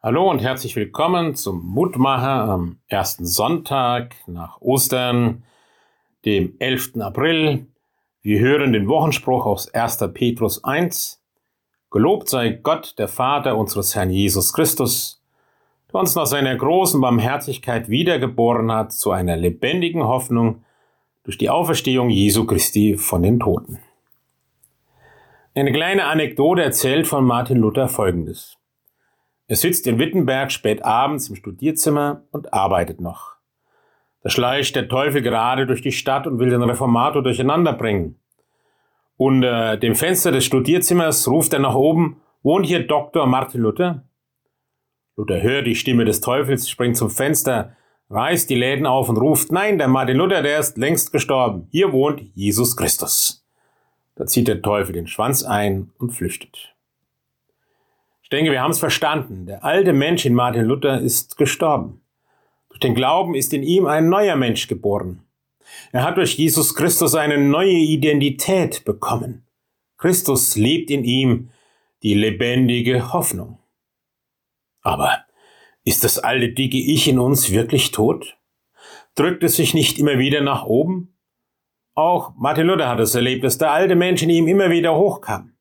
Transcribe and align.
Hallo 0.00 0.30
und 0.30 0.38
herzlich 0.38 0.76
willkommen 0.76 1.34
zum 1.34 1.66
Mutmacher 1.66 2.48
am 2.48 2.78
ersten 2.86 3.26
Sonntag 3.26 4.14
nach 4.28 4.60
Ostern, 4.60 5.42
dem 6.24 6.54
11. 6.60 7.00
April. 7.00 7.66
Wir 8.22 8.38
hören 8.38 8.72
den 8.72 8.86
Wochenspruch 8.86 9.44
aus 9.44 9.74
1. 9.74 9.98
Petrus 10.14 10.62
1. 10.62 11.20
Gelobt 11.90 12.28
sei 12.28 12.50
Gott, 12.50 12.94
der 13.00 13.08
Vater 13.08 13.56
unseres 13.56 13.96
Herrn 13.96 14.10
Jesus 14.10 14.52
Christus, 14.52 15.20
der 15.92 15.98
uns 15.98 16.14
nach 16.14 16.26
seiner 16.26 16.54
großen 16.54 17.00
Barmherzigkeit 17.00 17.88
wiedergeboren 17.88 18.70
hat 18.70 18.92
zu 18.92 19.10
einer 19.10 19.36
lebendigen 19.36 20.04
Hoffnung 20.04 20.62
durch 21.24 21.38
die 21.38 21.50
Auferstehung 21.50 22.08
Jesu 22.08 22.46
Christi 22.46 22.96
von 22.96 23.24
den 23.24 23.40
Toten. 23.40 23.80
Eine 25.56 25.72
kleine 25.72 26.04
Anekdote 26.04 26.62
erzählt 26.62 27.08
von 27.08 27.24
Martin 27.24 27.56
Luther 27.56 27.88
Folgendes. 27.88 28.57
Er 29.48 29.56
sitzt 29.56 29.86
in 29.86 29.98
Wittenberg 29.98 30.52
spät 30.52 30.84
abends 30.84 31.30
im 31.30 31.34
Studierzimmer 31.34 32.22
und 32.32 32.52
arbeitet 32.52 33.00
noch. 33.00 33.36
Da 34.22 34.28
schleicht 34.28 34.76
der 34.76 34.88
Teufel 34.88 35.22
gerade 35.22 35.66
durch 35.66 35.80
die 35.80 35.92
Stadt 35.92 36.26
und 36.26 36.38
will 36.38 36.50
den 36.50 36.62
Reformator 36.62 37.22
durcheinander 37.22 37.72
bringen. 37.72 38.16
Unter 39.16 39.78
dem 39.78 39.94
Fenster 39.94 40.32
des 40.32 40.44
Studierzimmers 40.44 41.26
ruft 41.28 41.54
er 41.54 41.60
nach 41.60 41.74
oben, 41.74 42.20
wohnt 42.42 42.66
hier 42.66 42.86
Dr. 42.86 43.26
Martin 43.26 43.62
Luther? 43.62 44.04
Luther 45.16 45.42
hört 45.42 45.66
die 45.66 45.74
Stimme 45.74 46.04
des 46.04 46.20
Teufels, 46.20 46.68
springt 46.68 46.98
zum 46.98 47.08
Fenster, 47.08 47.74
reißt 48.10 48.50
die 48.50 48.54
Läden 48.54 48.86
auf 48.86 49.08
und 49.08 49.16
ruft, 49.16 49.50
nein, 49.50 49.78
der 49.78 49.88
Martin 49.88 50.18
Luther, 50.18 50.42
der 50.42 50.58
ist 50.58 50.76
längst 50.76 51.10
gestorben. 51.10 51.68
Hier 51.70 51.92
wohnt 51.92 52.20
Jesus 52.34 52.76
Christus. 52.76 53.46
Da 54.14 54.26
zieht 54.26 54.46
der 54.46 54.60
Teufel 54.60 54.92
den 54.92 55.06
Schwanz 55.06 55.42
ein 55.42 55.90
und 55.98 56.10
flüchtet. 56.10 56.74
Ich 58.28 58.36
denke, 58.36 58.50
wir 58.50 58.60
haben 58.60 58.72
es 58.72 58.78
verstanden. 58.78 59.46
Der 59.46 59.64
alte 59.64 59.94
Mensch 59.94 60.26
in 60.26 60.34
Martin 60.34 60.66
Luther 60.66 61.00
ist 61.00 61.38
gestorben. 61.38 62.02
Durch 62.68 62.78
den 62.78 62.94
Glauben 62.94 63.34
ist 63.34 63.54
in 63.54 63.62
ihm 63.62 63.86
ein 63.86 64.10
neuer 64.10 64.36
Mensch 64.36 64.68
geboren. 64.68 65.22
Er 65.92 66.04
hat 66.04 66.18
durch 66.18 66.34
Jesus 66.34 66.74
Christus 66.74 67.14
eine 67.14 67.38
neue 67.38 67.72
Identität 67.72 68.84
bekommen. 68.84 69.46
Christus 69.96 70.56
lebt 70.56 70.90
in 70.90 71.04
ihm 71.04 71.48
die 72.02 72.12
lebendige 72.12 73.14
Hoffnung. 73.14 73.60
Aber 74.82 75.24
ist 75.84 76.04
das 76.04 76.18
alte 76.18 76.50
dicke 76.50 76.76
Ich 76.76 77.08
in 77.08 77.18
uns 77.18 77.50
wirklich 77.50 77.92
tot? 77.92 78.36
Drückt 79.14 79.42
es 79.42 79.56
sich 79.56 79.72
nicht 79.72 79.98
immer 79.98 80.18
wieder 80.18 80.42
nach 80.42 80.66
oben? 80.66 81.16
Auch 81.94 82.34
Martin 82.36 82.66
Luther 82.66 82.90
hat 82.90 83.00
es 83.00 83.14
erlebt, 83.14 83.42
dass 83.42 83.56
der 83.56 83.72
alte 83.72 83.96
Mensch 83.96 84.22
in 84.22 84.28
ihm 84.28 84.48
immer 84.48 84.68
wieder 84.68 84.94
hochkam. 84.94 85.54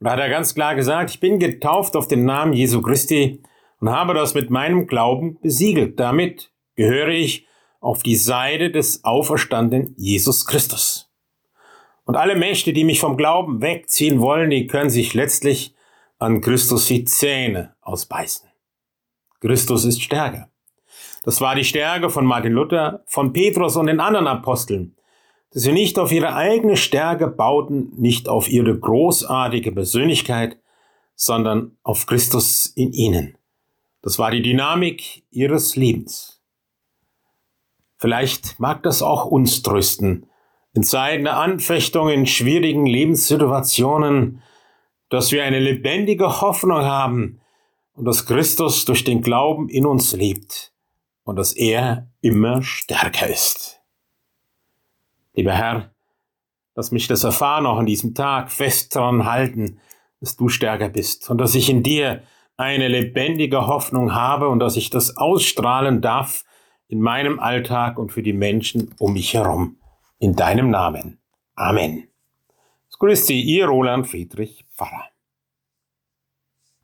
Da 0.00 0.12
hat 0.12 0.20
er 0.20 0.28
ganz 0.28 0.54
klar 0.54 0.74
gesagt, 0.76 1.10
ich 1.10 1.20
bin 1.20 1.38
getauft 1.38 1.96
auf 1.96 2.06
den 2.06 2.24
Namen 2.24 2.52
Jesu 2.52 2.82
Christi 2.82 3.42
und 3.80 3.90
habe 3.90 4.14
das 4.14 4.34
mit 4.34 4.48
meinem 4.48 4.86
Glauben 4.86 5.38
besiegelt. 5.40 5.98
Damit 5.98 6.52
gehöre 6.76 7.08
ich 7.08 7.46
auf 7.80 8.02
die 8.02 8.16
Seite 8.16 8.70
des 8.70 9.04
auferstandenen 9.04 9.94
Jesus 9.96 10.46
Christus. 10.46 11.10
Und 12.04 12.16
alle 12.16 12.36
Mächte, 12.36 12.72
die 12.72 12.84
mich 12.84 13.00
vom 13.00 13.16
Glauben 13.16 13.60
wegziehen 13.60 14.20
wollen, 14.20 14.50
die 14.50 14.66
können 14.66 14.90
sich 14.90 15.14
letztlich 15.14 15.74
an 16.18 16.40
Christus 16.40 16.86
die 16.86 17.04
Zähne 17.04 17.74
ausbeißen. 17.80 18.48
Christus 19.40 19.84
ist 19.84 20.02
stärker. 20.02 20.48
Das 21.24 21.40
war 21.40 21.54
die 21.54 21.64
Stärke 21.64 22.08
von 22.08 22.24
Martin 22.24 22.52
Luther, 22.52 23.02
von 23.06 23.32
Petrus 23.32 23.76
und 23.76 23.88
den 23.88 24.00
anderen 24.00 24.26
Aposteln 24.26 24.97
dass 25.52 25.62
sie 25.62 25.72
nicht 25.72 25.98
auf 25.98 26.12
ihre 26.12 26.34
eigene 26.34 26.76
Stärke 26.76 27.26
bauten, 27.26 27.92
nicht 27.96 28.28
auf 28.28 28.48
ihre 28.48 28.78
großartige 28.78 29.72
Persönlichkeit, 29.72 30.58
sondern 31.14 31.76
auf 31.82 32.06
Christus 32.06 32.66
in 32.66 32.92
ihnen. 32.92 33.36
Das 34.02 34.18
war 34.18 34.30
die 34.30 34.42
Dynamik 34.42 35.24
ihres 35.30 35.74
Lebens. 35.74 36.40
Vielleicht 37.96 38.60
mag 38.60 38.82
das 38.84 39.02
auch 39.02 39.24
uns 39.26 39.62
trösten, 39.62 40.26
in 40.72 40.84
Zeiten 40.84 41.24
der 41.24 41.38
Anfechtung, 41.38 42.08
in 42.08 42.26
schwierigen 42.26 42.86
Lebenssituationen, 42.86 44.42
dass 45.08 45.32
wir 45.32 45.42
eine 45.42 45.58
lebendige 45.58 46.40
Hoffnung 46.40 46.82
haben 46.82 47.40
und 47.94 48.04
dass 48.04 48.26
Christus 48.26 48.84
durch 48.84 49.02
den 49.02 49.22
Glauben 49.22 49.68
in 49.68 49.86
uns 49.86 50.12
lebt 50.12 50.72
und 51.24 51.36
dass 51.36 51.52
er 51.52 52.08
immer 52.20 52.62
stärker 52.62 53.26
ist. 53.26 53.77
Lieber 55.38 55.52
Herr, 55.52 55.94
lass 56.74 56.90
mich 56.90 57.06
das 57.06 57.22
erfahren 57.22 57.64
auch 57.64 57.78
an 57.78 57.86
diesem 57.86 58.12
Tag 58.12 58.50
fest 58.50 58.96
daran 58.96 59.24
halten, 59.24 59.78
dass 60.18 60.34
du 60.34 60.48
stärker 60.48 60.88
bist 60.88 61.30
und 61.30 61.38
dass 61.38 61.54
ich 61.54 61.70
in 61.70 61.84
dir 61.84 62.24
eine 62.56 62.88
lebendige 62.88 63.68
Hoffnung 63.68 64.16
habe 64.16 64.48
und 64.48 64.58
dass 64.58 64.74
ich 64.74 64.90
das 64.90 65.16
ausstrahlen 65.16 66.00
darf 66.00 66.44
in 66.88 67.00
meinem 67.00 67.38
Alltag 67.38 68.00
und 68.00 68.10
für 68.10 68.24
die 68.24 68.32
Menschen 68.32 68.92
um 68.98 69.12
mich 69.12 69.32
herum. 69.34 69.76
In 70.18 70.34
deinem 70.34 70.70
Namen. 70.70 71.20
Amen. 71.54 72.08
Grüß 72.98 73.28
Sie, 73.28 73.40
Ihr 73.40 73.66
Roland 73.66 74.08
Friedrich 74.08 74.66
Pfarrer. 74.74 75.04